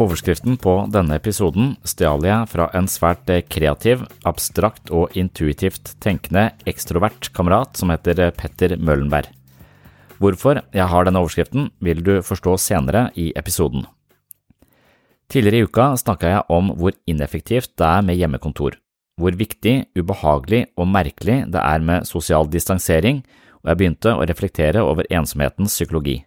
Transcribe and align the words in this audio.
Overskriften 0.00 0.56
på 0.56 0.72
denne 0.88 1.18
episoden 1.18 1.74
stjal 1.84 2.24
jeg 2.24 2.48
fra 2.48 2.70
en 2.78 2.86
svært 2.88 3.28
kreativ, 3.52 4.06
abstrakt 4.24 4.88
og 4.88 5.12
intuitivt 5.18 5.92
tenkende 6.00 6.46
ekstrovert 6.70 7.28
kamerat 7.36 7.76
som 7.76 7.92
heter 7.92 8.30
Petter 8.32 8.78
Møllenberg. 8.80 9.28
Hvorfor 10.16 10.62
jeg 10.72 10.86
har 10.88 11.04
denne 11.04 11.20
overskriften, 11.20 11.68
vil 11.84 12.00
du 12.04 12.14
forstå 12.24 12.56
senere 12.60 13.10
i 13.12 13.28
episoden. 13.36 13.84
Tidligere 15.28 15.60
i 15.60 15.68
uka 15.68 15.90
snakka 16.00 16.32
jeg 16.32 16.48
om 16.48 16.72
hvor 16.80 16.96
ineffektivt 17.08 17.74
det 17.76 17.90
er 17.90 18.00
med 18.08 18.16
hjemmekontor, 18.16 18.80
hvor 19.20 19.36
viktig, 19.36 19.92
ubehagelig 20.00 20.64
og 20.80 20.88
merkelig 20.88 21.42
det 21.52 21.60
er 21.60 21.84
med 21.84 22.08
sosial 22.08 22.48
distansering, 22.48 23.20
og 23.60 23.68
jeg 23.68 23.82
begynte 23.82 24.16
å 24.16 24.24
reflektere 24.24 24.80
over 24.80 25.04
ensomhetens 25.12 25.76
psykologi. 25.76 26.22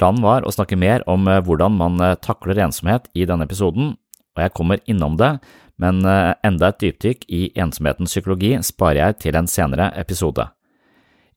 Planen 0.00 0.22
var 0.24 0.46
å 0.48 0.52
snakke 0.54 0.78
mer 0.80 1.02
om 1.10 1.28
hvordan 1.28 1.74
man 1.76 2.00
takler 2.24 2.62
ensomhet 2.64 3.10
i 3.12 3.26
denne 3.28 3.44
episoden, 3.44 3.90
og 4.32 4.40
jeg 4.40 4.54
kommer 4.56 4.80
innom 4.88 5.18
det, 5.20 5.34
men 5.76 6.00
enda 6.00 6.70
et 6.70 6.78
dypdykk 6.80 7.26
i 7.28 7.40
ensomhetens 7.60 8.14
psykologi 8.14 8.54
sparer 8.64 9.02
jeg 9.02 9.18
til 9.26 9.36
en 9.36 9.50
senere 9.50 9.90
episode. 10.00 10.46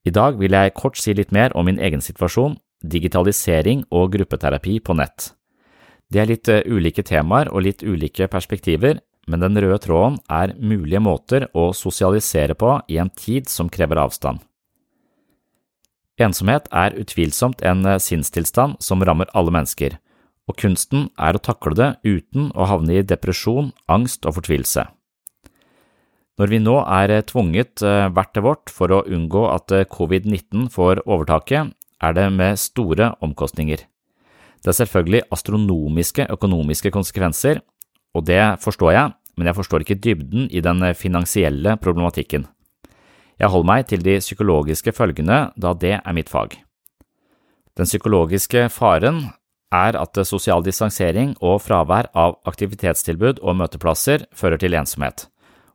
I 0.08 0.12
dag 0.16 0.40
vil 0.40 0.56
jeg 0.56 0.76
kort 0.80 0.96
si 1.00 1.12
litt 1.16 1.36
mer 1.36 1.52
om 1.60 1.68
min 1.68 1.80
egen 1.80 2.00
situasjon, 2.04 2.56
digitalisering 2.84 3.84
og 3.92 4.14
gruppeterapi 4.16 4.78
på 4.80 4.96
nett. 4.96 5.34
Det 6.08 6.24
er 6.24 6.32
litt 6.32 6.48
ulike 6.48 7.04
temaer 7.04 7.52
og 7.52 7.64
litt 7.68 7.84
ulike 7.84 8.28
perspektiver, 8.32 9.00
men 9.28 9.44
den 9.44 9.60
røde 9.60 9.80
tråden 9.84 10.20
er 10.32 10.56
mulige 10.60 11.04
måter 11.04 11.50
å 11.52 11.72
sosialisere 11.76 12.56
på 12.56 12.78
i 12.92 13.00
en 13.04 13.12
tid 13.12 13.52
som 13.52 13.72
krever 13.72 14.00
avstand. 14.04 14.40
Ensomhet 16.22 16.68
er 16.70 16.94
utvilsomt 17.02 17.64
en 17.66 17.88
sinnstilstand 17.98 18.78
som 18.84 19.02
rammer 19.02 19.32
alle 19.34 19.54
mennesker, 19.56 19.96
og 20.46 20.60
kunsten 20.60 21.08
er 21.18 21.34
å 21.34 21.42
takle 21.42 21.74
det 21.78 21.90
uten 22.06 22.52
å 22.54 22.68
havne 22.70 23.00
i 23.00 23.06
depresjon, 23.08 23.72
angst 23.90 24.28
og 24.30 24.38
fortvilelse. 24.38 24.86
Når 26.38 26.50
vi 26.50 26.60
nå 26.62 26.76
er 26.82 27.14
tvunget 27.30 27.82
hvert 27.82 28.32
til 28.34 28.46
vårt 28.46 28.72
for 28.74 28.94
å 28.94 29.04
unngå 29.06 29.46
at 29.54 29.74
covid-19 29.94 30.70
får 30.74 31.04
overtaket, 31.06 31.74
er 32.04 32.16
det 32.18 32.30
med 32.34 32.60
store 32.60 33.14
omkostninger. 33.24 33.86
Det 34.64 34.72
er 34.72 34.80
selvfølgelig 34.80 35.28
astronomiske 35.34 36.26
økonomiske 36.34 36.92
konsekvenser, 36.94 37.62
og 38.14 38.26
det 38.30 38.42
forstår 38.64 38.94
jeg, 38.94 39.14
men 39.38 39.50
jeg 39.50 39.58
forstår 39.58 39.86
ikke 39.86 40.02
dybden 40.02 40.50
i 40.52 40.62
den 40.62 40.84
finansielle 40.98 41.78
problematikken. 41.82 42.46
Jeg 43.40 43.50
holder 43.50 43.70
meg 43.70 43.88
til 43.90 44.04
de 44.06 44.20
psykologiske 44.22 44.94
følgene, 44.94 45.50
da 45.58 45.74
det 45.74 45.98
er 46.00 46.16
mitt 46.16 46.30
fag. 46.30 46.58
Den 47.78 47.90
psykologiske 47.90 48.68
faren 48.70 49.34
er 49.74 49.98
at 49.98 50.20
sosial 50.30 50.62
distansering 50.66 51.34
og 51.42 51.62
fravær 51.66 52.12
av 52.14 52.38
aktivitetstilbud 52.50 53.42
og 53.42 53.58
møteplasser 53.58 54.28
fører 54.38 54.62
til 54.62 54.78
ensomhet, 54.78 55.26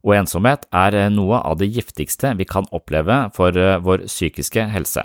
og 0.06 0.14
ensomhet 0.20 0.68
er 0.70 1.08
noe 1.10 1.40
av 1.42 1.58
det 1.58 1.70
giftigste 1.74 2.36
vi 2.38 2.46
kan 2.46 2.68
oppleve 2.70 3.24
for 3.34 3.58
vår 3.82 4.06
psykiske 4.06 4.68
helse. 4.70 5.02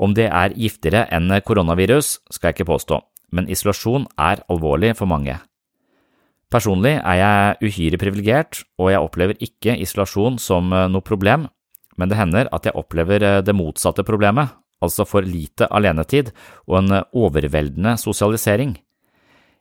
Om 0.00 0.16
det 0.16 0.30
er 0.32 0.56
giftigere 0.56 1.06
enn 1.12 1.30
koronavirus, 1.44 2.18
skal 2.32 2.50
jeg 2.50 2.60
ikke 2.60 2.72
påstå, 2.72 2.98
men 3.36 3.48
isolasjon 3.52 4.08
er 4.18 4.42
alvorlig 4.50 4.96
for 4.98 5.06
mange. 5.06 5.36
Personlig 6.50 6.96
er 6.98 7.16
jeg 7.20 7.68
uhyre 7.70 7.98
privilegert, 8.00 8.64
og 8.80 8.90
jeg 8.90 9.02
opplever 9.04 9.38
ikke 9.38 9.76
isolasjon 9.78 10.38
som 10.42 10.70
noe 10.70 11.04
problem, 11.06 11.46
men 11.94 12.10
det 12.10 12.18
hender 12.18 12.50
at 12.50 12.66
jeg 12.66 12.74
opplever 12.74 13.42
det 13.46 13.54
motsatte 13.54 14.02
problemet, 14.06 14.50
altså 14.82 15.06
for 15.06 15.22
lite 15.22 15.68
alenetid 15.70 16.32
og 16.66 16.80
en 16.80 16.96
overveldende 17.12 17.94
sosialisering. 18.00 18.74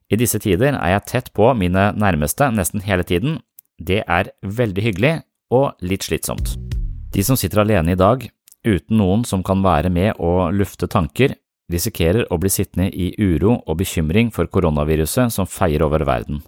I 0.10 0.18
disse 0.18 0.40
tider 0.42 0.74
er 0.74 0.96
jeg 0.96 1.06
tett 1.12 1.34
på 1.38 1.52
mine 1.54 1.92
nærmeste 1.94 2.50
nesten 2.56 2.82
hele 2.82 3.06
tiden, 3.06 3.38
det 3.78 4.02
er 4.08 4.32
veldig 4.42 4.86
hyggelig 4.88 5.14
og 5.54 5.78
litt 5.86 6.08
slitsomt. 6.08 6.56
De 7.14 7.22
som 7.26 7.38
sitter 7.38 7.62
alene 7.62 7.94
i 7.94 8.00
dag, 8.00 8.26
uten 8.66 8.98
noen 8.98 9.26
som 9.26 9.44
kan 9.46 9.62
være 9.64 9.92
med 9.94 10.18
å 10.18 10.50
lufte 10.54 10.90
tanker, 10.90 11.36
risikerer 11.70 12.26
å 12.34 12.40
bli 12.42 12.50
sittende 12.50 12.90
i 12.90 13.12
uro 13.22 13.60
og 13.60 13.78
bekymring 13.82 14.34
for 14.34 14.50
koronaviruset 14.50 15.34
som 15.34 15.50
feier 15.50 15.86
over 15.86 16.06
verden. 16.08 16.42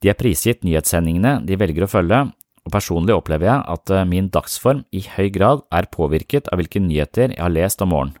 De 0.00 0.08
er 0.08 0.16
prisgitt 0.16 0.64
nyhetssendingene 0.64 1.40
de 1.44 1.58
velger 1.60 1.84
å 1.84 1.90
følge, 1.92 2.22
og 2.64 2.72
personlig 2.72 3.14
opplever 3.16 3.50
jeg 3.50 3.66
at 3.74 3.92
min 4.08 4.30
dagsform 4.32 4.82
i 4.96 5.04
høy 5.16 5.28
grad 5.32 5.62
er 5.72 5.88
påvirket 5.92 6.48
av 6.48 6.60
hvilke 6.60 6.80
nyheter 6.80 7.34
jeg 7.34 7.40
har 7.40 7.52
lest 7.52 7.84
om 7.84 7.92
morgenen. 7.92 8.16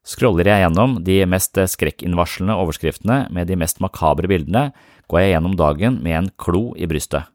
Scroller 0.00 0.48
jeg 0.48 0.62
gjennom 0.62 0.94
de 1.04 1.18
mest 1.28 1.58
skrekkinnvarslende 1.74 2.56
overskriftene 2.56 3.26
med 3.36 3.50
de 3.50 3.58
mest 3.60 3.82
makabre 3.84 4.30
bildene, 4.30 4.70
går 5.12 5.20
jeg 5.20 5.34
gjennom 5.34 5.56
dagen 5.60 5.98
med 6.00 6.16
en 6.16 6.30
klo 6.40 6.70
i 6.72 6.88
brystet. 6.88 7.28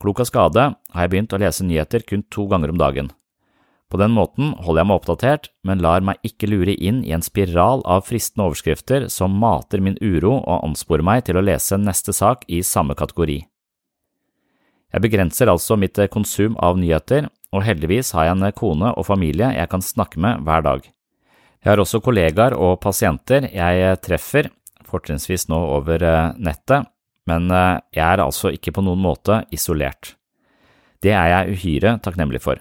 Klok 0.00 0.22
av 0.24 0.30
skade 0.30 0.64
har 0.72 1.04
jeg 1.04 1.12
begynt 1.12 1.36
å 1.36 1.40
lese 1.40 1.64
nyheter 1.64 2.04
kun 2.08 2.24
to 2.32 2.46
ganger 2.48 2.72
om 2.72 2.80
dagen. 2.80 3.12
På 3.94 3.98
den 4.00 4.10
måten 4.10 4.48
holder 4.58 4.80
jeg 4.80 4.88
meg 4.90 4.96
oppdatert, 4.98 5.44
men 5.62 5.78
lar 5.78 6.02
meg 6.02 6.18
ikke 6.26 6.48
lure 6.50 6.72
inn 6.74 7.04
i 7.06 7.12
en 7.14 7.22
spiral 7.22 7.84
av 7.86 8.08
fristende 8.08 8.48
overskrifter 8.48 9.04
som 9.06 9.36
mater 9.38 9.78
min 9.78 9.94
uro 10.02 10.32
og 10.40 10.64
ansporer 10.66 11.06
meg 11.06 11.22
til 11.28 11.38
å 11.38 11.44
lese 11.46 11.78
neste 11.78 12.10
sak 12.10 12.42
i 12.50 12.58
samme 12.66 12.96
kategori. 12.98 13.36
Jeg 14.90 15.04
begrenser 15.06 15.52
altså 15.52 15.78
mitt 15.78 16.02
konsum 16.10 16.58
av 16.58 16.74
nyheter, 16.82 17.30
og 17.54 17.62
heldigvis 17.62 18.10
har 18.18 18.32
jeg 18.32 18.34
en 18.34 18.58
kone 18.58 18.90
og 18.98 19.06
familie 19.06 19.52
jeg 19.54 19.70
kan 19.70 19.86
snakke 19.92 20.18
med 20.26 20.42
hver 20.42 20.66
dag. 20.66 20.90
Jeg 21.62 21.70
har 21.70 21.86
også 21.86 22.02
kollegaer 22.02 22.58
og 22.58 22.80
pasienter 22.82 23.46
jeg 23.54 24.02
treffer, 24.02 24.50
fortrinnsvis 24.90 25.46
nå 25.54 25.64
over 25.78 26.02
eh, 26.02 26.34
nettet, 26.34 26.90
men 27.30 27.46
eh, 27.46 27.78
jeg 27.94 28.08
er 28.10 28.26
altså 28.26 28.50
ikke 28.58 28.74
på 28.74 28.88
noen 28.90 29.06
måte 29.06 29.44
isolert. 29.54 30.16
Det 30.98 31.14
er 31.14 31.30
jeg 31.30 31.60
uhyre 31.60 31.98
takknemlig 32.02 32.42
for. 32.42 32.58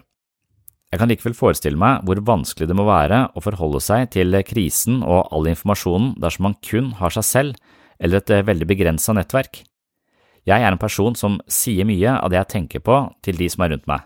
Jeg 0.94 1.01
kan 1.01 1.10
likevel 1.10 1.34
forestille 1.34 1.80
meg 1.80 2.04
hvor 2.06 2.19
vanskelig 2.22 2.68
det 2.69 2.75
må 2.78 2.84
være 2.86 3.24
å 3.34 3.42
forholde 3.42 3.80
seg 3.81 4.12
til 4.13 4.36
krisen 4.45 5.00
og 5.01 5.31
all 5.34 5.48
informasjonen 5.50 6.12
dersom 6.22 6.45
man 6.45 6.57
kun 6.62 6.92
har 7.00 7.16
seg 7.16 7.25
selv 7.25 7.72
eller 7.98 8.19
et 8.19 8.30
eh, 8.30 8.44
veldig 8.45 8.68
begrensa 8.69 9.16
nettverk. 9.18 9.63
Jeg 10.45 10.62
er 10.62 10.69
en 10.69 10.78
person 10.78 11.16
som 11.18 11.40
sier 11.50 11.88
mye 11.90 12.13
av 12.13 12.30
det 12.30 12.38
jeg 12.38 12.51
tenker 12.51 12.84
på 12.86 12.98
til 13.25 13.40
de 13.40 13.48
som 13.50 13.63
er 13.66 13.74
rundt 13.74 13.90
meg, 13.90 14.04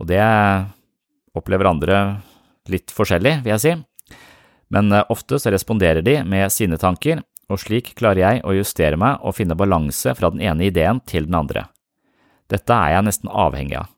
og 0.00 0.08
det 0.08 0.22
opplever 1.36 1.68
andre 1.68 1.98
litt 2.72 2.94
forskjellig, 2.94 3.42
vil 3.44 3.52
jeg 3.52 3.64
si, 3.66 3.74
men 4.72 4.88
eh, 4.96 5.04
ofte 5.12 5.36
så 5.42 5.52
responderer 5.52 6.00
de 6.06 6.22
med 6.24 6.54
sine 6.54 6.78
tanker, 6.80 7.20
og 7.52 7.60
slik 7.60 7.92
klarer 7.98 8.22
jeg 8.22 8.46
å 8.48 8.56
justere 8.56 8.96
meg 8.96 9.20
og 9.20 9.36
finne 9.36 9.58
balanse 9.58 10.16
fra 10.16 10.32
den 10.32 10.40
ene 10.40 10.70
ideen 10.70 11.04
til 11.04 11.28
den 11.28 11.36
andre. 11.36 11.66
Dette 12.48 12.72
er 12.72 12.96
jeg 12.96 13.08
nesten 13.10 13.28
avhengig 13.28 13.76
av. 13.82 13.92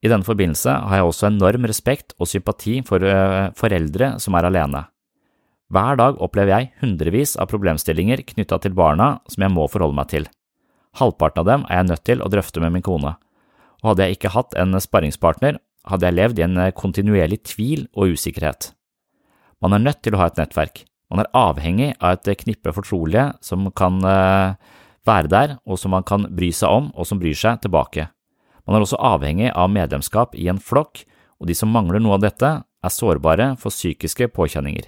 I 0.00 0.08
denne 0.08 0.24
forbindelse 0.24 0.72
har 0.88 1.00
jeg 1.00 1.06
også 1.06 1.28
enorm 1.28 1.66
respekt 1.68 2.14
og 2.18 2.28
sympati 2.30 2.78
for 2.88 3.04
uh, 3.04 3.52
foreldre 3.58 4.14
som 4.22 4.36
er 4.38 4.48
alene. 4.48 4.86
Hver 5.70 5.98
dag 6.00 6.18
opplever 6.24 6.54
jeg 6.54 6.70
hundrevis 6.80 7.36
av 7.38 7.50
problemstillinger 7.52 8.24
knytta 8.32 8.58
til 8.64 8.74
barna 8.74 9.18
som 9.30 9.44
jeg 9.44 9.54
må 9.54 9.68
forholde 9.70 9.98
meg 9.98 10.08
til. 10.10 10.26
Halvparten 10.98 11.44
av 11.44 11.50
dem 11.50 11.66
er 11.68 11.78
jeg 11.78 11.90
nødt 11.90 12.06
til 12.08 12.24
å 12.24 12.30
drøfte 12.32 12.62
med 12.64 12.74
min 12.74 12.86
kone, 12.86 13.14
og 13.80 13.92
hadde 13.92 14.08
jeg 14.08 14.18
ikke 14.18 14.32
hatt 14.34 14.56
en 14.58 14.74
sparringspartner, 14.82 15.60
hadde 15.86 16.08
jeg 16.08 16.16
levd 16.16 16.40
i 16.40 16.46
en 16.48 16.58
kontinuerlig 16.76 17.38
tvil 17.52 17.86
og 17.94 18.16
usikkerhet. 18.16 18.72
Man 19.62 19.76
er 19.76 19.84
nødt 19.84 20.02
til 20.02 20.16
å 20.16 20.24
ha 20.24 20.26
et 20.32 20.40
nettverk, 20.40 20.82
man 21.10 21.22
er 21.22 21.30
avhengig 21.36 21.92
av 21.98 22.18
et 22.18 22.42
knippe 22.42 22.72
fortrolige 22.74 23.28
som 23.44 23.68
kan 23.76 23.98
uh, 24.02 24.56
være 25.06 25.30
der, 25.30 25.56
og 25.66 25.78
som 25.78 25.94
man 25.94 26.06
kan 26.06 26.26
bry 26.34 26.50
seg 26.54 26.70
om, 26.70 26.90
og 26.94 27.06
som 27.06 27.20
bryr 27.22 27.36
seg 27.36 27.62
tilbake. 27.62 28.08
Man 28.66 28.76
er 28.76 28.84
også 28.84 29.00
avhengig 29.00 29.50
av 29.54 29.70
medlemskap 29.72 30.36
i 30.38 30.48
en 30.52 30.60
flokk, 30.62 31.04
og 31.40 31.48
de 31.48 31.56
som 31.56 31.72
mangler 31.72 32.02
noe 32.02 32.18
av 32.18 32.24
dette, 32.24 32.50
er 32.60 32.92
sårbare 32.94 33.54
for 33.60 33.72
psykiske 33.72 34.30
påkjenninger. 34.36 34.86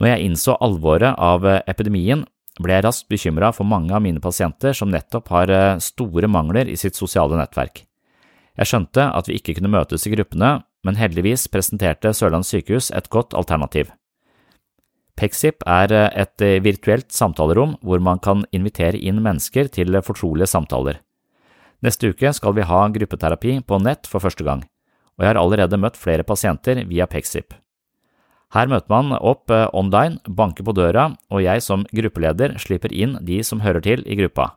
Når 0.00 0.10
jeg 0.10 0.28
innså 0.28 0.56
alvoret 0.60 1.16
av 1.16 1.44
epidemien, 1.64 2.26
ble 2.60 2.76
jeg 2.76 2.84
raskt 2.86 3.08
bekymra 3.12 3.50
for 3.52 3.68
mange 3.68 3.92
av 3.96 4.02
mine 4.04 4.20
pasienter 4.22 4.76
som 4.76 4.92
nettopp 4.92 5.28
har 5.32 5.52
eh, 5.52 5.82
store 5.84 6.28
mangler 6.28 6.68
i 6.72 6.76
sitt 6.80 6.96
sosiale 6.96 7.36
nettverk. 7.36 7.82
Jeg 8.56 8.70
skjønte 8.70 9.10
at 9.12 9.28
vi 9.28 9.36
ikke 9.36 9.58
kunne 9.58 9.72
møtes 9.72 10.06
i 10.08 10.12
gruppene, 10.14 10.58
men 10.86 10.96
heldigvis 10.96 11.48
presenterte 11.52 12.14
Sørlandet 12.16 12.48
sykehus 12.48 12.88
et 12.96 13.10
godt 13.12 13.36
alternativ. 13.36 13.90
Pexip 15.16 15.64
er 15.64 15.92
eh, 15.96 16.08
et 16.22 16.44
eh, 16.44 16.60
virtuelt 16.60 17.08
samtalerom 17.12 17.76
hvor 17.80 18.02
man 18.04 18.20
kan 18.20 18.44
invitere 18.52 19.00
inn 19.00 19.22
mennesker 19.24 19.70
til 19.72 19.96
fortrolige 20.04 20.48
samtaler. 20.50 21.00
Neste 21.84 22.10
uke 22.12 22.32
skal 22.36 22.56
vi 22.56 22.66
ha 22.68 22.86
gruppeterapi 22.92 23.60
på 23.68 23.78
nett 23.80 24.08
for 24.08 24.20
første 24.24 24.44
gang, 24.44 24.64
og 25.16 25.24
jeg 25.24 25.32
har 25.32 25.40
allerede 25.40 25.80
møtt 25.80 25.96
flere 26.00 26.24
pasienter 26.24 26.82
via 26.88 27.08
Pexip. 27.08 27.56
Her 28.54 28.68
møter 28.70 28.92
man 28.92 29.16
opp 29.16 29.50
eh, 29.50 29.66
online, 29.72 30.20
banker 30.28 30.68
på 30.68 30.76
døra, 30.76 31.10
og 31.32 31.42
jeg 31.42 31.64
som 31.64 31.88
gruppeleder 31.96 32.58
slipper 32.62 32.92
inn 32.92 33.16
de 33.24 33.42
som 33.44 33.64
hører 33.64 33.82
til 33.84 34.04
i 34.06 34.20
gruppa. 34.20 34.52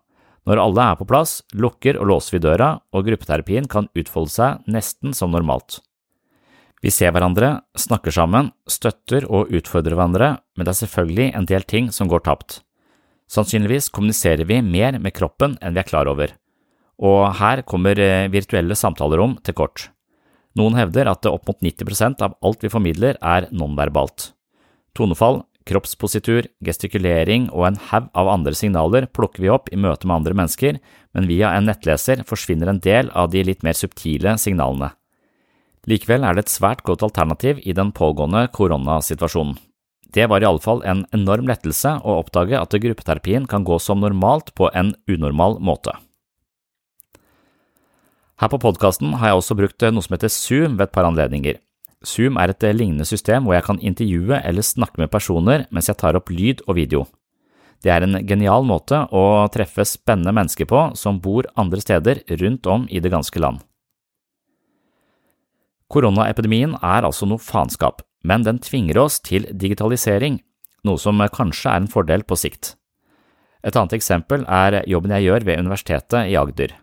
Når 0.48 0.60
alle 0.62 0.86
er 0.92 1.00
på 1.00 1.08
plass, 1.08 1.40
lukker 1.54 2.00
og 2.00 2.12
låser 2.12 2.38
vi 2.38 2.44
døra, 2.46 2.74
og 2.96 3.08
gruppeterapien 3.08 3.68
kan 3.70 3.90
utfolde 3.98 4.34
seg 4.34 4.72
nesten 4.72 5.16
som 5.16 5.32
normalt. 5.36 5.80
Vi 6.80 6.92
ser 6.96 7.12
hverandre, 7.12 7.60
snakker 7.76 8.14
sammen, 8.16 8.54
støtter 8.70 9.26
og 9.28 9.52
utfordrer 9.52 9.98
hverandre, 9.98 10.30
men 10.56 10.66
det 10.66 10.72
er 10.72 10.80
selvfølgelig 10.80 11.28
en 11.36 11.48
del 11.50 11.66
ting 11.68 11.90
som 11.92 12.08
går 12.08 12.24
tapt. 12.24 12.62
Sannsynligvis 13.30 13.92
kommuniserer 13.94 14.48
vi 14.48 14.62
mer 14.64 14.96
med 14.98 15.14
kroppen 15.18 15.58
enn 15.60 15.76
vi 15.76 15.82
er 15.84 15.90
klar 15.90 16.08
over, 16.10 16.32
og 17.04 17.36
her 17.40 17.62
kommer 17.68 18.00
eh, 18.00 18.32
virtuelle 18.32 18.78
samtalerom 18.80 19.36
til 19.44 19.58
kort. 19.60 19.90
Noen 20.58 20.80
hevder 20.80 21.12
at 21.12 21.28
opp 21.30 21.52
mot 21.52 21.60
90% 21.62 22.24
av 22.26 22.40
alt 22.42 22.64
vi 22.64 22.72
formidler 22.72 23.20
er 23.22 23.48
nonverbalt. 23.52 24.32
Tonefall, 24.98 25.44
kroppspositur, 25.70 26.48
gestikulering 26.66 27.50
og 27.54 27.68
en 27.68 27.82
haug 27.92 28.08
av 28.18 28.32
andre 28.32 28.56
signaler 28.58 29.06
plukker 29.14 29.44
vi 29.44 29.52
opp 29.54 29.70
i 29.70 29.78
møte 29.78 30.08
med 30.08 30.22
andre 30.22 30.38
mennesker, 30.42 30.80
men 31.14 31.30
via 31.30 31.52
en 31.56 31.70
nettleser 31.70 32.24
forsvinner 32.28 32.72
en 32.72 32.82
del 32.84 33.12
av 33.14 33.30
de 33.36 33.44
litt 33.46 33.68
mer 33.68 33.78
subtile 33.78 34.38
signalene. 34.42 34.94
Likevel 35.88 36.26
er 36.28 36.36
det 36.36 36.46
et 36.46 36.52
svært 36.52 36.84
godt 36.84 37.06
alternativ 37.06 37.62
i 37.64 37.74
den 37.74 37.94
pågående 37.96 38.48
koronasituasjonen. 38.52 39.56
Det 40.10 40.26
var 40.26 40.42
i 40.42 40.48
alle 40.50 40.62
fall 40.62 40.82
en 40.90 41.06
enorm 41.14 41.48
lettelse 41.48 42.00
å 42.02 42.18
oppdage 42.24 42.58
at 42.58 42.74
gruppeterapien 42.82 43.46
kan 43.48 43.64
gå 43.64 43.78
som 43.80 44.02
normalt 44.02 44.52
på 44.58 44.72
en 44.74 44.96
unormal 45.08 45.60
måte. 45.62 45.94
Her 48.40 48.50
på 48.50 48.60
podkasten 48.64 49.14
har 49.20 49.32
jeg 49.32 49.42
også 49.42 49.58
brukt 49.60 49.86
noe 49.92 50.04
som 50.06 50.16
heter 50.16 50.32
Zoom 50.34 50.78
ved 50.80 50.88
et 50.88 50.96
par 50.96 51.06
anledninger. 51.06 51.60
Zoom 52.08 52.40
er 52.40 52.54
et 52.54 52.64
lignende 52.74 53.06
system 53.06 53.46
hvor 53.46 53.58
jeg 53.58 53.68
kan 53.68 53.82
intervjue 53.84 54.40
eller 54.40 54.66
snakke 54.66 55.02
med 55.02 55.12
personer 55.12 55.66
mens 55.70 55.92
jeg 55.92 56.00
tar 56.00 56.18
opp 56.18 56.32
lyd 56.32 56.64
og 56.66 56.78
video. 56.80 57.06
Det 57.84 57.92
er 57.92 58.04
en 58.04 58.18
genial 58.28 58.66
måte 58.68 59.06
å 59.16 59.48
treffe 59.54 59.86
spennende 59.88 60.34
mennesker 60.36 60.68
på 60.68 60.90
som 61.00 61.20
bor 61.24 61.48
andre 61.60 61.80
steder 61.84 62.24
rundt 62.42 62.68
om 62.68 62.88
i 62.90 63.00
det 63.04 63.12
ganske 63.12 63.40
land. 63.40 63.62
Koronaepidemien 65.90 66.76
er 66.86 67.06
altså 67.08 67.26
noe 67.26 67.42
faenskap, 67.42 68.04
men 68.24 68.44
den 68.46 68.60
tvinger 68.62 69.00
oss 69.02 69.18
til 69.26 69.48
digitalisering, 69.50 70.38
noe 70.86 71.02
som 71.02 71.22
kanskje 71.34 71.72
er 71.72 71.82
en 71.82 71.90
fordel 71.90 72.26
på 72.28 72.38
sikt. 72.38 72.76
Et 73.66 73.76
annet 73.76 73.98
eksempel 73.98 74.46
er 74.48 74.84
jobben 74.88 75.12
jeg 75.18 75.28
gjør 75.28 75.48
ved 75.48 75.64
Universitetet 75.66 76.30
i 76.30 76.38
Agder. 76.40 76.76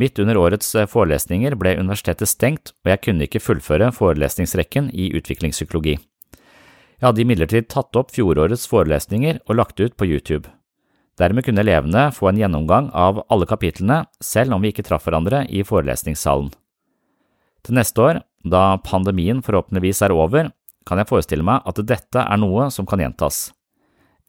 Midt 0.00 0.18
under 0.22 0.38
årets 0.40 0.70
forelesninger 0.88 1.54
ble 1.60 1.76
universitetet 1.78 2.30
stengt, 2.30 2.72
og 2.82 2.94
jeg 2.94 3.02
kunne 3.04 3.26
ikke 3.26 3.42
fullføre 3.42 3.90
forelesningsrekken 3.92 4.88
i 4.96 5.10
utviklingspsykologi. 5.18 5.98
Jeg 7.00 7.06
hadde 7.06 7.22
imidlertid 7.22 7.68
tatt 7.72 7.96
opp 7.96 8.10
fjorårets 8.14 8.66
forelesninger 8.70 9.42
og 9.46 9.60
lagt 9.60 9.80
ut 9.80 9.96
på 9.96 10.08
YouTube. 10.08 10.48
Dermed 11.20 11.44
kunne 11.44 11.60
elevene 11.60 12.08
få 12.16 12.30
en 12.30 12.40
gjennomgang 12.40 12.88
av 12.96 13.20
alle 13.28 13.48
kapitlene, 13.48 14.06
selv 14.24 14.56
om 14.56 14.64
vi 14.64 14.72
ikke 14.72 14.86
traff 14.88 15.04
hverandre 15.04 15.44
i 15.52 15.60
forelesningssalen. 15.66 16.48
Til 17.66 17.76
neste 17.76 18.02
år, 18.02 18.20
da 18.44 18.80
pandemien 18.84 19.42
forhåpentligvis 19.44 20.02
er 20.06 20.14
over, 20.16 20.50
kan 20.88 21.00
jeg 21.00 21.10
forestille 21.10 21.44
meg 21.44 21.66
at 21.68 21.80
dette 21.86 22.22
er 22.22 22.40
noe 22.40 22.70
som 22.72 22.88
kan 22.88 23.02
gjentas. 23.02 23.50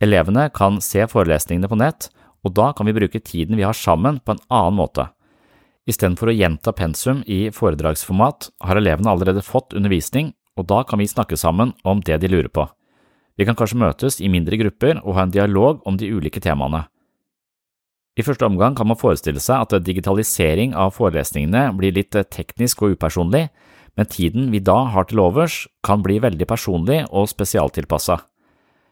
Elevene 0.01 0.49
kan 0.53 0.81
se 0.83 1.05
forelesningene 1.07 1.69
på 1.71 1.79
nett, 1.79 2.09
og 2.41 2.55
da 2.57 2.71
kan 2.73 2.89
vi 2.89 2.95
bruke 2.97 3.21
tiden 3.21 3.57
vi 3.59 3.65
har 3.67 3.77
sammen 3.77 4.19
på 4.19 4.35
en 4.35 4.43
annen 4.49 4.79
måte. 4.79 5.07
Istedenfor 5.89 6.31
å 6.31 6.35
gjenta 6.35 6.73
pensum 6.77 7.23
i 7.29 7.49
foredragsformat, 7.53 8.49
har 8.65 8.77
elevene 8.77 9.11
allerede 9.13 9.45
fått 9.45 9.75
undervisning, 9.77 10.33
og 10.57 10.67
da 10.69 10.83
kan 10.83 10.99
vi 11.01 11.09
snakke 11.09 11.37
sammen 11.39 11.73
om 11.87 12.01
det 12.05 12.19
de 12.21 12.29
lurer 12.29 12.51
på. 12.51 12.67
Vi 13.39 13.47
kan 13.47 13.55
kanskje 13.57 13.79
møtes 13.81 14.19
i 14.21 14.29
mindre 14.29 14.59
grupper 14.59 14.99
og 15.01 15.15
ha 15.17 15.25
en 15.25 15.33
dialog 15.33 15.81
om 15.87 15.95
de 15.97 16.11
ulike 16.11 16.43
temaene. 16.43 16.83
I 18.19 18.23
første 18.27 18.43
omgang 18.43 18.75
kan 18.75 18.89
man 18.89 18.99
forestille 18.99 19.39
seg 19.39 19.63
at 19.63 19.85
digitalisering 19.87 20.73
av 20.75 20.97
forelesningene 20.97 21.69
blir 21.77 21.95
litt 21.95 22.15
teknisk 22.35 22.83
og 22.83 22.97
upersonlig, 22.97 23.45
men 23.95 24.09
tiden 24.11 24.49
vi 24.51 24.59
da 24.63 24.81
har 24.91 25.07
til 25.07 25.21
overs, 25.23 25.63
kan 25.83 26.03
bli 26.03 26.19
veldig 26.23 26.47
personlig 26.47 27.05
og 27.09 27.29
spesialtilpassa. 27.31 28.19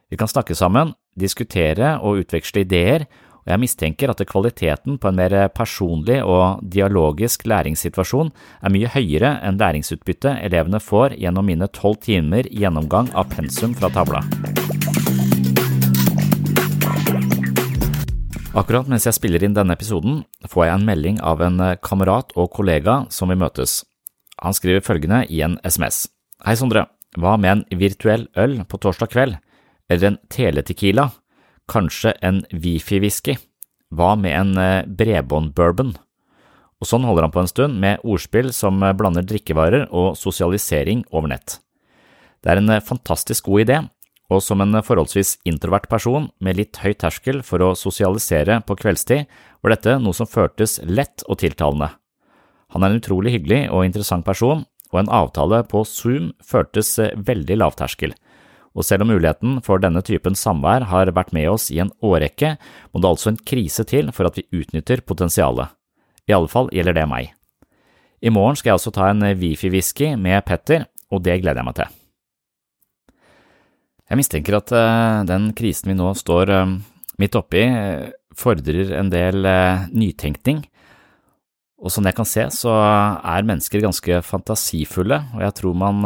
Vi 0.09 0.17
kan 0.17 0.31
snakke 0.31 0.55
sammen, 0.55 0.95
diskutere 1.19 1.97
og 1.99 2.23
utveksle 2.23 2.63
ideer, 2.63 3.05
og 3.43 3.53
jeg 3.53 3.61
mistenker 3.61 4.11
at 4.11 4.23
kvaliteten 4.27 4.97
på 4.99 5.11
en 5.11 5.19
mer 5.19 5.35
personlig 5.55 6.19
og 6.23 6.63
dialogisk 6.63 7.47
læringssituasjon 7.47 8.31
er 8.63 8.73
mye 8.73 8.91
høyere 8.95 9.35
enn 9.43 9.59
læringsutbyttet 9.59 10.43
elevene 10.47 10.79
får 10.83 11.19
gjennom 11.19 11.47
mine 11.49 11.67
tolv 11.75 11.99
timer 12.07 12.47
gjennomgang 12.51 13.11
av 13.15 13.31
pensum 13.35 13.75
fra 13.75 13.91
tavla. 13.93 14.23
Akkurat 18.57 18.87
mens 18.89 19.03
jeg 19.05 19.13
spiller 19.13 19.43
inn 19.45 19.53
denne 19.53 19.75
episoden, 19.77 20.23
får 20.49 20.63
jeg 20.65 20.73
en 20.73 20.85
melding 20.87 21.17
av 21.21 21.41
en 21.45 21.59
kamerat 21.85 22.31
og 22.33 22.49
kollega 22.55 23.03
som 23.13 23.29
vil 23.29 23.37
møtes. 23.37 23.83
Han 24.41 24.55
skriver 24.57 24.81
følgende 24.81 25.19
i 25.29 25.43
en 25.45 25.59
SMS. 25.61 26.07
Hei, 26.41 26.55
Sondre. 26.57 26.87
Hva 27.19 27.35
med 27.37 27.51
en 27.51 27.61
virtuell 27.77 28.25
øl 28.37 28.59
på 28.65 28.79
torsdag 28.81 29.11
kveld? 29.13 29.37
Eller 29.89 30.07
en 30.09 30.17
teletequila? 30.33 31.11
Kanskje 31.69 32.15
en 32.25 32.41
wifi-whisky? 32.49 33.37
Hva 33.93 34.15
med 34.17 34.33
en 34.33 34.57
eh, 34.57 34.87
bredbånd-bourbon? 34.97 35.93
Og 36.79 36.89
sånn 36.89 37.05
holder 37.05 37.27
han 37.27 37.35
på 37.35 37.43
en 37.43 37.51
stund, 37.51 37.77
med 37.77 38.01
ordspill 38.01 38.49
som 38.55 38.81
blander 38.97 39.25
drikkevarer 39.29 39.89
og 39.93 40.15
sosialisering 40.17 41.05
over 41.11 41.29
nett. 41.35 41.59
Det 42.41 42.53
er 42.53 42.61
en 42.61 42.77
fantastisk 42.81 43.49
god 43.49 43.65
idé, 43.67 43.81
og 44.29 44.43
som 44.45 44.61
en 44.61 44.77
forholdsvis 44.85 45.37
introvert 45.49 45.89
person 45.89 46.29
med 46.39 46.59
litt 46.59 46.79
høy 46.83 46.93
terskel 46.93 47.41
for 47.45 47.63
å 47.65 47.75
sosialisere 47.77 48.59
på 48.65 48.77
kveldstid, 48.77 49.25
var 49.63 49.75
dette 49.75 49.97
noe 49.99 50.15
som 50.15 50.29
føltes 50.29 50.77
lett 50.85 51.25
og 51.27 51.41
tiltalende. 51.41 51.91
Han 52.75 52.85
er 52.85 52.93
en 52.93 53.01
utrolig 53.01 53.33
hyggelig 53.33 53.63
og 53.73 53.87
interessant 53.87 54.25
person, 54.25 54.65
og 54.93 54.99
en 55.01 55.11
avtale 55.13 55.63
på 55.69 55.83
Zoom 55.85 56.31
føltes 56.45 56.95
veldig 57.17 57.57
lavterskel 57.61 58.13
og 58.79 58.85
selv 58.85 59.05
om 59.05 59.11
muligheten 59.13 59.59
for 59.65 59.81
denne 59.81 60.01
typen 60.05 60.37
samvær 60.37 60.87
har 60.91 61.11
vært 61.15 61.33
med 61.35 61.49
oss 61.51 61.69
i 61.73 61.81
en 61.83 61.91
årrekke, 62.05 62.55
må 62.93 63.01
det 63.01 63.11
altså 63.11 63.33
en 63.33 63.41
krise 63.51 63.85
til 63.89 64.13
for 64.15 64.29
at 64.29 64.39
vi 64.39 64.47
utnytter 64.55 65.03
potensialet. 65.05 65.73
I 66.29 66.35
alle 66.37 66.51
fall 66.51 66.69
gjelder 66.75 66.99
det 66.99 67.07
meg. 67.09 67.33
I 68.21 68.33
morgen 68.35 68.59
skal 68.59 68.73
jeg 68.73 68.81
også 68.81 68.95
ta 68.95 69.09
en 69.09 69.23
Wifi-whisky 69.39 70.13
med 70.19 70.45
Petter, 70.47 70.87
og 71.09 71.23
det 71.25 71.41
gleder 71.41 71.63
jeg 71.63 71.71
meg 71.71 71.79
til. 71.79 71.98
Jeg 74.09 74.17
mistenker 74.17 74.57
at 74.57 74.73
uh, 74.73 75.21
den 75.29 75.51
krisen 75.57 75.91
vi 75.91 75.97
nå 75.97 76.11
står 76.17 76.49
uh, 76.49 76.75
midt 77.21 77.37
oppi, 77.37 77.63
uh, 77.69 78.09
fordrer 78.33 78.95
en 78.97 79.11
del 79.13 79.45
nytenkning. 79.93 80.63
Og 81.79 81.93
som 81.93 82.05
jeg 82.07 82.15
kan 82.17 82.27
se, 82.27 82.47
så 82.51 82.73
er 82.73 83.45
mennesker 83.47 83.83
ganske 83.83 84.21
fantasifulle, 84.25 85.21
og 85.35 85.43
jeg 85.45 85.55
tror 85.59 85.77
man 85.79 86.01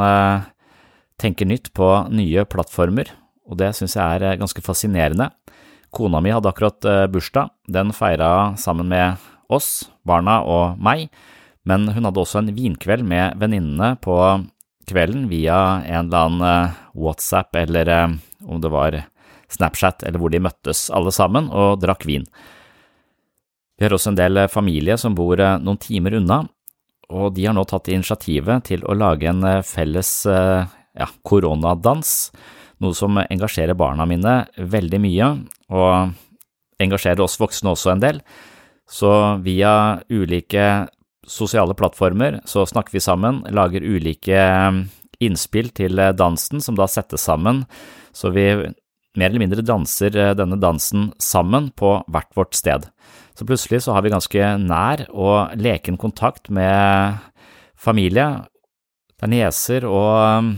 tenker 1.22 1.48
nytt 1.48 1.72
på 1.77 1.88
nye 2.13 2.45
plattformer, 2.50 3.12
og 3.48 3.60
det 3.60 3.74
synes 3.77 3.95
jeg 3.98 4.03
er 4.03 4.25
eh, 4.31 4.39
ganske 4.39 4.63
fascinerende. 4.65 5.29
Kona 5.93 6.22
mi 6.24 6.33
hadde 6.33 6.50
akkurat 6.50 6.86
eh, 6.89 7.05
bursdag, 7.12 7.51
den 7.69 7.93
feira 7.95 8.53
sammen 8.60 8.89
med 8.91 9.22
oss, 9.53 9.89
barna 10.07 10.41
og 10.48 10.79
meg, 10.81 11.10
men 11.67 11.88
hun 11.93 12.07
hadde 12.07 12.24
også 12.24 12.41
en 12.41 12.53
vinkveld 12.55 13.05
med 13.07 13.38
venninnene 13.39 13.93
på 14.03 14.17
kvelden 14.89 15.27
via 15.31 15.83
en 15.85 16.07
eller 16.07 16.25
annen 16.27 16.47
eh, 16.47 16.79
WhatsApp 16.93 17.55
eller 17.55 17.91
om 18.43 18.61
det 18.61 18.71
var 18.73 18.99
Snapchat 19.53 20.03
eller 20.03 20.21
hvor 20.21 20.33
de 20.33 20.41
møttes 20.43 20.87
alle 20.93 21.13
sammen 21.13 21.49
og 21.53 21.81
drakk 21.83 22.07
vin. 22.09 22.25
Vi 23.77 23.85
har 23.85 23.93
også 23.95 24.13
en 24.13 24.19
del 24.19 24.45
familie 24.53 24.97
som 25.01 25.15
bor 25.17 25.37
noen 25.37 25.79
timer 25.81 26.17
unna, 26.19 26.43
og 27.13 27.33
de 27.35 27.45
har 27.47 27.55
nå 27.57 27.63
tatt 27.69 27.89
initiativet 27.91 28.69
til 28.69 28.85
å 28.85 28.95
lage 28.97 29.27
en 29.29 29.43
felles 29.65 30.11
ja, 30.25 31.07
koronadans, 31.25 32.31
noe 32.81 32.95
som 32.97 33.17
engasjerer 33.23 33.77
barna 33.77 34.05
mine 34.09 34.35
veldig 34.57 35.01
mye, 35.01 35.29
og 35.73 36.13
engasjerer 36.83 37.23
oss 37.25 37.39
voksne 37.41 37.73
også 37.73 37.93
en 37.93 38.03
del. 38.03 38.21
Så 38.89 39.09
via 39.43 40.01
ulike 40.11 40.87
sosiale 41.27 41.75
plattformer 41.77 42.42
så 42.50 42.65
snakker 42.68 42.96
vi 42.96 43.03
sammen, 43.03 43.44
lager 43.53 43.84
ulike 43.84 44.39
innspill 45.24 45.70
til 45.75 46.00
dansen 46.18 46.62
som 46.63 46.75
da 46.75 46.88
settes 46.89 47.24
sammen, 47.24 47.63
så 48.12 48.32
vi 48.34 48.48
mer 49.13 49.30
eller 49.30 49.44
mindre 49.44 49.65
danser 49.65 50.15
denne 50.38 50.58
dansen 50.58 51.12
sammen 51.22 51.70
på 51.77 51.96
hvert 52.12 52.32
vårt 52.36 52.58
sted. 52.58 52.89
Så 53.38 53.46
plutselig 53.46 53.84
så 53.86 53.94
har 53.96 54.03
vi 54.06 54.13
ganske 54.13 54.51
nær 54.62 55.06
og 55.10 55.56
leken 55.58 55.98
kontakt 56.01 56.50
med 56.50 57.18
familie. 57.77 58.27
Det 59.18 59.30
er 59.30 59.34
nieser 59.34 59.89
og 59.89 60.53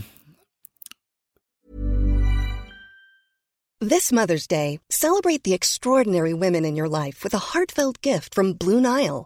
This 3.81 4.11
Mother's 4.11 4.47
Day, 4.47 4.79
celebrate 4.89 5.43
the 5.43 5.53
extraordinary 5.53 6.33
women 6.33 6.65
in 6.65 6.75
your 6.75 6.87
life 6.87 7.23
with 7.23 7.35
a 7.35 7.53
heartfelt 7.53 8.01
gift 8.01 8.33
from 8.33 8.53
Blue 8.53 8.81
Nile. 8.81 9.25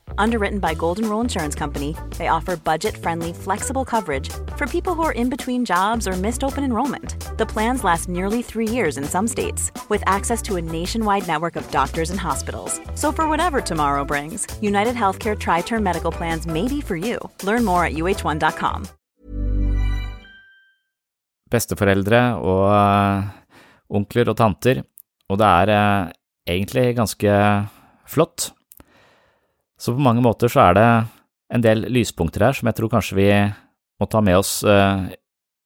Underwritten 0.17 0.59
by 0.59 0.73
Golden 0.73 1.09
Rule 1.09 1.21
Insurance 1.21 1.55
Company, 1.55 1.95
they 2.17 2.27
offer 2.27 2.55
budget 2.57 2.95
friendly, 2.95 3.33
flexible 3.33 3.85
coverage 3.85 4.29
for 4.57 4.65
people 4.67 4.93
who 4.93 5.03
are 5.03 5.11
in 5.11 5.29
between 5.29 5.65
jobs 5.65 6.07
or 6.07 6.13
missed 6.13 6.43
open 6.43 6.63
enrollment. 6.63 7.37
The 7.37 7.45
plans 7.45 7.83
last 7.83 8.07
nearly 8.07 8.41
three 8.41 8.67
years 8.67 8.97
in 8.97 9.03
some 9.03 9.27
states, 9.27 9.71
with 9.89 10.03
access 10.05 10.41
to 10.43 10.55
a 10.55 10.61
nationwide 10.61 11.27
network 11.27 11.55
of 11.55 11.69
doctors 11.71 12.09
and 12.09 12.19
hospitals. 12.19 12.79
So, 12.95 13.11
for 13.11 13.27
whatever 13.27 13.61
tomorrow 13.61 14.05
brings, 14.05 14.47
United 14.61 14.95
Healthcare 14.95 15.37
Tri 15.37 15.61
Term 15.61 15.83
Medical 15.83 16.11
Plans 16.11 16.47
may 16.47 16.67
be 16.67 16.81
for 16.81 16.95
you. 16.95 17.19
Learn 17.43 17.65
more 17.65 17.85
at 17.85 17.93
uh1.com. 17.93 18.87
Besteforeldre 21.51 22.19
og 22.39 22.63
uh, 22.71 23.27
onkler 23.91 24.29
og 24.31 24.37
tanter, 24.39 24.85
og 25.27 25.39
det 25.41 25.47
er 25.47 25.71
uh, 25.75 26.11
egentlig 26.47 26.95
ganske 26.95 27.33
flott 28.07 28.53
Så 29.81 29.95
på 29.95 30.03
mange 30.03 30.21
måter 30.21 30.51
så 30.51 30.67
er 30.67 30.77
det 30.77 30.87
en 31.51 31.63
del 31.63 31.87
lyspunkter 31.89 32.45
her 32.45 32.53
som 32.57 32.69
jeg 32.69 32.77
tror 32.77 32.91
kanskje 32.91 33.17
vi 33.17 33.29
må 34.01 34.07
ta 34.09 34.21
med 34.21 34.37
oss 34.37 34.59
eh, 34.61 35.09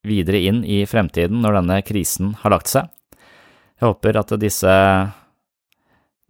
videre 0.07 0.39
inn 0.48 0.62
i 0.63 0.84
fremtiden 0.88 1.41
når 1.43 1.60
denne 1.60 1.81
krisen 1.84 2.31
har 2.39 2.53
lagt 2.55 2.72
seg. 2.72 2.88
Jeg 3.75 3.89
håper 3.89 4.19
at 4.22 4.31
disse 4.39 4.75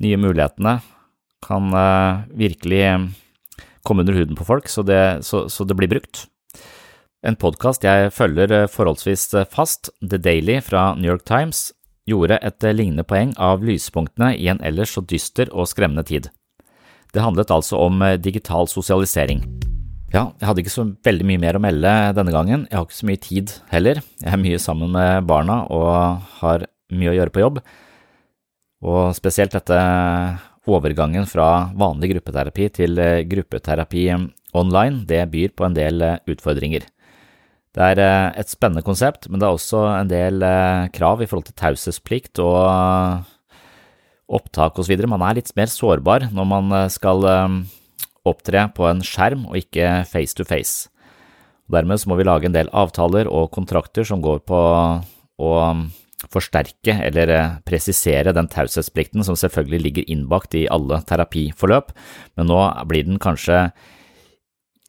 nye 0.02 0.18
mulighetene 0.18 0.80
kan 1.46 1.76
eh, 1.78 2.24
virkelig 2.34 2.82
komme 3.86 4.02
under 4.02 4.18
huden 4.18 4.40
på 4.40 4.48
folk, 4.48 4.70
så 4.70 4.82
det, 4.82 5.22
så, 5.28 5.46
så 5.46 5.68
det 5.70 5.78
blir 5.78 5.92
brukt. 5.92 6.26
En 7.26 7.38
podkast 7.38 7.86
jeg 7.86 8.10
følger 8.14 8.54
eh, 8.64 8.70
forholdsvis 8.72 9.28
fast, 9.54 9.92
The 10.02 10.18
Daily 10.18 10.58
fra 10.66 10.96
New 10.98 11.12
York 11.12 11.28
Times, 11.30 11.68
gjorde 12.10 12.42
et 12.42 12.66
lignende 12.66 13.06
poeng 13.06 13.34
av 13.42 13.62
lyspunktene 13.66 14.34
i 14.38 14.50
en 14.50 14.62
ellers 14.66 14.98
så 14.98 15.06
dyster 15.06 15.54
og 15.54 15.70
skremmende 15.70 16.06
tid. 16.10 16.32
Det 17.16 17.24
handlet 17.24 17.52
altså 17.54 17.80
om 17.80 18.02
eh, 18.04 18.18
digital 18.20 18.68
sosialisering. 18.68 19.40
Ja, 20.12 20.30
jeg 20.40 20.48
hadde 20.48 20.64
ikke 20.64 20.74
så 20.74 20.86
veldig 21.04 21.26
mye 21.28 21.42
mer 21.42 21.58
å 21.58 21.64
melde 21.64 21.92
denne 22.16 22.34
gangen, 22.36 22.66
jeg 22.70 22.78
har 22.78 22.86
ikke 22.86 22.98
så 22.98 23.08
mye 23.08 23.22
tid 23.24 23.54
heller. 23.72 24.02
Jeg 24.22 24.32
er 24.32 24.42
mye 24.42 24.60
sammen 24.62 24.92
med 24.96 25.28
barna 25.28 25.62
og 25.72 26.26
har 26.42 26.66
mye 26.96 27.12
å 27.12 27.16
gjøre 27.16 27.34
på 27.36 27.42
jobb, 27.42 27.62
og 28.86 29.16
spesielt 29.18 29.56
dette 29.56 29.80
overgangen 30.70 31.28
fra 31.30 31.70
vanlig 31.78 32.14
gruppeterapi 32.14 32.68
til 32.82 33.00
eh, 33.00 33.24
gruppeterapi 33.32 34.06
online, 34.56 35.06
det 35.08 35.24
byr 35.32 35.56
på 35.56 35.68
en 35.68 35.78
del 35.78 36.04
eh, 36.04 36.20
utfordringer. 36.32 36.88
Det 37.76 37.88
er 37.92 38.00
et 38.40 38.48
spennende 38.48 38.86
konsept, 38.88 39.28
men 39.28 39.42
det 39.42 39.48
er 39.48 39.56
også 39.58 39.82
en 39.98 40.08
del 40.08 40.44
krav 40.96 41.20
i 41.20 41.26
forhold 41.28 41.50
til 41.50 41.58
taushetsplikt 41.60 42.40
og 42.40 43.26
opptak 44.32 44.80
osv. 44.80 44.96
Man 45.08 45.24
er 45.26 45.40
litt 45.40 45.52
mer 45.58 45.70
sårbar 45.72 46.30
når 46.34 46.48
man 46.50 46.74
eh, 46.74 46.92
skal 46.94 47.28
eh, 47.30 47.58
opptre 48.26 48.68
på 48.76 48.88
en 48.90 49.04
skjerm 49.06 49.48
og 49.50 49.60
ikke 49.60 50.06
face 50.10 50.38
to 50.38 50.46
face. 50.48 50.90
Dermed 51.72 52.02
så 52.02 52.12
må 52.12 52.18
vi 52.20 52.28
lage 52.28 52.50
en 52.50 52.56
del 52.56 52.70
avtaler 52.74 53.30
og 53.30 53.54
kontrakter 53.54 54.06
som 54.06 54.22
går 54.22 54.44
på 54.46 54.58
å 55.42 55.52
mm, 55.74 55.86
forsterke 56.32 56.98
eller 57.08 57.34
eh, 57.34 57.58
presisere 57.68 58.34
den 58.36 58.50
taushetsplikten 58.52 59.26
som 59.26 59.38
selvfølgelig 59.38 59.84
ligger 59.84 60.10
innbakt 60.14 60.58
i 60.58 60.68
alle 60.72 61.02
terapiforløp, 61.10 61.94
men 62.38 62.50
nå 62.50 62.62
blir 62.90 63.06
den 63.08 63.22
kanskje 63.22 63.70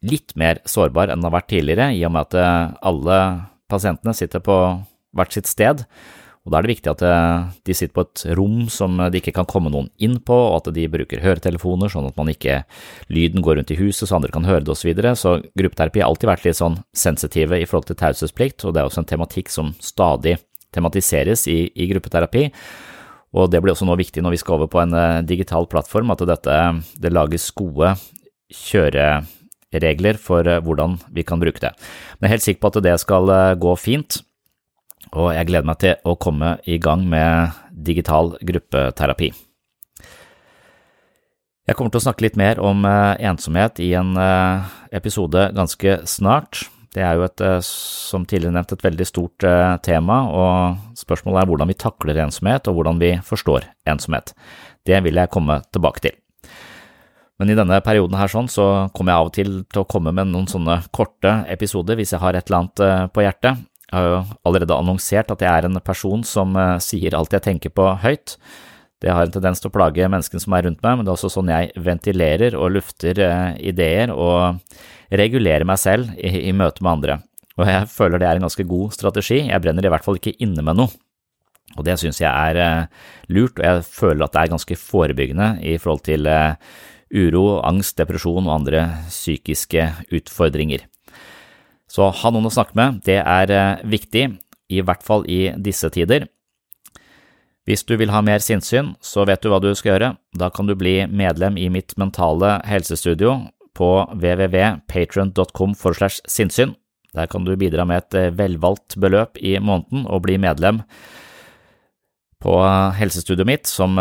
litt 0.05 0.35
mer 0.37 0.61
sårbar 0.69 1.09
enn 1.09 1.17
den 1.19 1.25
har 1.25 1.39
vært 1.39 1.49
tidligere, 1.49 1.89
i 1.97 2.03
og 2.05 2.13
med 2.13 2.29
at 2.29 2.75
alle 2.85 3.17
pasientene 3.65 4.13
sitter 4.13 4.43
på 4.45 4.57
hvert 5.17 5.33
sitt 5.33 5.49
sted, 5.49 5.81
Og 6.47 6.53
Da 6.53 6.61
er 6.61 6.63
det 6.63 6.77
viktig 6.77 6.91
at 6.93 7.01
eh, 7.03 7.47
de 7.67 7.75
sitter 7.75 7.91
på 7.91 8.05
et 8.05 8.21
rom 8.39 8.69
som 8.71 8.95
det 9.11 9.19
ikke 9.19 9.33
kan 9.35 9.47
komme 9.49 9.67
noen 9.67 9.89
inn 9.99 10.15
på, 10.23 10.31
og 10.31 10.61
at 10.61 10.69
de 10.71 10.85
bruker 10.87 11.19
høretelefoner, 11.19 11.91
sånn 11.91 12.07
at 12.07 12.15
man 12.15 12.31
ikke 12.31 12.61
lyden 13.11 13.43
går 13.43 13.59
rundt 13.59 13.73
i 13.75 13.79
huset 13.81 14.07
så 14.07 14.15
andre 14.15 14.31
kan 14.31 14.47
høre 14.47 14.63
det 14.63 14.71
osv. 14.71 14.85
Så, 14.85 14.87
videre. 14.87 15.11
så 15.19 15.33
gruppeterapi 15.59 15.99
har 15.99 16.07
alltid 16.07 16.29
vært 16.29 16.45
litt 16.47 16.59
sånn 16.61 16.77
sensitive 16.95 17.59
i 17.59 17.65
forhold 17.67 17.89
til 17.89 17.97
taushetsplikt, 17.99 18.63
og 18.63 18.71
det 18.71 18.79
er 18.79 18.87
også 18.87 19.01
en 19.03 19.09
tematikk 19.09 19.51
som 19.51 19.73
stadig 19.83 20.37
tematiseres 20.71 21.43
i, 21.51 21.65
i 21.75 21.89
gruppeterapi. 21.91 22.45
Og 23.35 23.51
det 23.51 23.59
blir 23.59 23.73
også 23.73 23.89
nå 23.89 23.97
viktig 23.99 24.23
når 24.23 24.37
vi 24.37 24.39
skal 24.39 24.55
over 24.55 24.71
på 24.71 24.79
en 24.85 24.95
eh, 24.95 25.25
digital 25.27 25.67
plattform, 25.67 26.15
at 26.15 26.23
dette, 26.31 26.61
det 26.95 27.11
lages 27.11 27.49
gode 27.59 27.91
kjøreregler 28.55 30.21
for 30.23 30.47
eh, 30.47 30.63
hvordan 30.63 30.95
vi 31.11 31.27
kan 31.27 31.43
bruke 31.43 31.59
det. 31.65 31.73
Men 32.15 32.29
jeg 32.29 32.31
er 32.31 32.35
helt 32.37 32.47
sikker 32.47 32.63
på 32.63 32.71
at 32.71 32.81
det 32.87 32.95
skal 33.03 33.35
gå 33.59 33.75
fint 33.83 34.21
og 35.13 35.33
jeg 35.35 35.49
gleder 35.49 35.67
meg 35.67 35.81
til 35.83 35.99
å 36.07 36.15
komme 36.19 36.57
i 36.67 36.79
gang 36.81 37.05
med 37.09 37.55
digital 37.71 38.35
gruppeterapi. 38.41 39.33
Jeg 41.67 41.75
kommer 41.75 41.91
til 41.91 41.99
å 41.99 42.05
snakke 42.05 42.23
litt 42.23 42.37
mer 42.39 42.61
om 42.63 42.85
eh, 42.87 43.19
ensomhet 43.27 43.81
i 43.83 43.89
en 43.99 44.13
eh, 44.15 44.67
episode 44.95 45.49
ganske 45.55 45.97
snart. 46.07 46.61
Det 46.95 47.03
er 47.03 47.17
jo 47.19 47.25
et, 47.25 47.43
eh, 47.43 47.57
som 47.65 48.23
tidligere 48.23 48.55
nevnt, 48.55 48.71
et 48.71 48.85
veldig 48.85 49.07
stort 49.09 49.47
tema, 49.83 50.21
og 50.31 50.95
spørsmålet 50.95 51.41
er 51.41 51.49
hvordan 51.51 51.67
vi 51.67 51.75
takler 51.83 52.21
ensomhet, 52.23 52.71
og 52.71 52.79
hvordan 52.79 53.03
vi 53.03 53.11
forstår 53.19 53.67
ensomhet. 53.91 54.31
Det 54.87 55.03
vil 55.03 55.19
jeg 55.19 55.33
komme 55.33 55.59
tilbake 55.75 56.05
til. 56.07 56.15
Men 57.37 57.51
i 57.51 57.57
denne 57.59 57.81
perioden 57.83 58.15
her 58.17 58.31
sånn, 58.31 58.47
så 58.49 58.87
kommer 58.95 59.11
jeg 59.11 59.19
av 59.19 59.27
og 59.27 59.35
til 59.35 59.51
til 59.67 59.83
å 59.83 59.89
komme 59.91 60.15
med 60.15 60.31
noen 60.31 60.47
sånne 60.49 60.79
korte 60.95 61.41
episoder 61.51 61.99
hvis 61.99 62.15
jeg 62.15 62.23
har 62.23 62.33
et 62.33 62.47
eller 62.47 62.63
annet 62.63 63.11
på 63.13 63.27
hjertet, 63.27 63.59
jeg 63.87 63.95
har 63.95 64.07
jo 64.09 64.15
allerede 64.43 64.75
annonsert 64.75 65.29
at 65.31 65.43
jeg 65.43 65.47
er 65.47 65.65
en 65.69 65.79
person 65.79 66.23
som 66.27 66.57
uh, 66.59 66.75
sier 66.83 67.15
alt 67.15 67.31
jeg 67.31 67.45
tenker 67.45 67.71
på 67.71 67.85
høyt. 68.03 68.35
Det 68.99 69.13
har 69.13 69.23
en 69.23 69.31
tendens 69.31 69.61
til 69.63 69.69
å 69.69 69.75
plage 69.77 70.09
menneskene 70.11 70.43
som 70.43 70.55
er 70.57 70.65
rundt 70.67 70.81
meg, 70.83 70.97
men 70.97 71.07
det 71.07 71.13
er 71.13 71.15
også 71.15 71.31
sånn 71.31 71.51
jeg 71.53 71.71
ventilerer 71.85 72.57
og 72.59 72.73
lufter 72.75 73.21
uh, 73.23 73.55
ideer 73.63 74.11
og 74.11 74.59
regulerer 75.15 75.63
meg 75.69 75.79
selv 75.79 76.11
i, 76.19 76.49
i 76.49 76.51
møte 76.51 76.83
med 76.83 76.97
andre. 76.97 77.17
Og 77.57 77.71
jeg 77.71 77.87
føler 77.93 78.19
det 78.19 78.27
er 78.27 78.41
en 78.41 78.47
ganske 78.49 78.67
god 78.67 78.97
strategi, 78.97 79.39
jeg 79.47 79.63
brenner 79.63 79.87
i 79.87 79.93
hvert 79.93 80.05
fall 80.05 80.19
ikke 80.19 80.35
inne 80.43 80.65
med 80.67 80.81
noe. 80.81 80.91
Og 81.77 81.87
det 81.87 81.95
synes 82.01 82.19
jeg 82.19 82.27
er 82.27 82.59
uh, 82.59 83.07
lurt, 83.31 83.55
og 83.55 83.69
jeg 83.69 83.87
føler 83.87 84.27
at 84.27 84.35
det 84.35 84.43
er 84.43 84.53
ganske 84.57 84.79
forebyggende 84.83 85.49
i 85.63 85.79
forhold 85.79 86.03
til 86.09 86.27
uro, 86.27 87.47
angst, 87.63 87.95
depresjon 88.01 88.49
og 88.49 88.55
andre 88.57 88.83
psykiske 89.07 89.87
utfordringer. 90.11 90.83
Så 91.87 92.09
ha 92.11 92.31
noen 92.31 92.49
å 92.49 92.53
snakke 92.53 92.75
med, 92.77 93.01
det 93.07 93.21
er 93.21 93.53
eh, 93.53 93.83
viktig, 93.87 94.25
i 94.67 94.81
hvert 94.83 95.03
fall 95.05 95.23
i 95.31 95.47
disse 95.63 95.89
tider. 95.95 96.27
Hvis 97.67 97.83
du 97.87 97.95
vil 97.99 98.11
ha 98.11 98.21
mer 98.23 98.43
sinnssyn, 98.43 98.93
så 99.03 99.25
vet 99.27 99.43
du 99.43 99.49
hva 99.51 99.59
du 99.63 99.73
skal 99.75 99.93
gjøre. 99.93 100.11
Da 100.39 100.51
kan 100.51 100.67
du 100.67 100.75
bli 100.75 101.01
medlem 101.07 101.57
i 101.59 101.67
mitt 101.71 101.95
mentale 101.99 102.57
helsestudio 102.67 103.37
på 103.75 103.89
www.patron.com 104.13 105.75
for 105.79 105.95
slash 105.95 106.21
sinnssyn. 106.27 106.75
Der 107.15 107.27
kan 107.31 107.47
du 107.47 107.55
bidra 107.59 107.87
med 107.87 108.03
et 108.03 108.19
eh, 108.19 108.33
velvalgt 108.35 108.99
beløp 108.99 109.39
i 109.39 109.57
måneden 109.59 110.07
og 110.07 110.25
bli 110.27 110.37
medlem 110.43 110.83
på 112.43 112.59
eh, 112.61 112.97
helsestudioet 112.99 113.47
mitt 113.47 113.71
som 113.71 113.95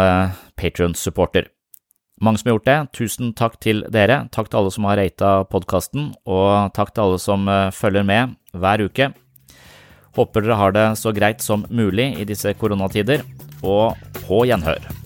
Patron-supporter. 0.59 1.53
Mange 2.17 2.41
som 2.41 2.49
har 2.49 2.57
gjort 2.57 2.69
det. 2.69 2.79
Tusen 2.97 3.33
takk 3.37 3.59
til 3.61 3.83
dere. 3.93 4.23
Takk 4.33 4.49
til 4.49 4.63
alle 4.63 4.73
som 4.73 4.89
har 4.89 4.97
rata 4.97 5.33
podkasten, 5.53 6.11
og 6.25 6.73
takk 6.77 6.95
til 6.95 7.05
alle 7.05 7.21
som 7.21 7.49
eh, 7.49 7.73
følger 7.77 8.07
med 8.09 8.37
hver 8.57 8.87
uke. 8.89 9.11
Håper 10.17 10.47
dere 10.47 10.57
har 10.57 10.73
det 10.73 10.87
så 10.97 11.13
greit 11.13 11.45
som 11.45 11.67
mulig 11.69 12.15
i 12.17 12.25
disse 12.25 12.55
koronatider, 12.57 13.21
og 13.61 13.99
på 14.23 14.47
gjenhør. 14.49 15.06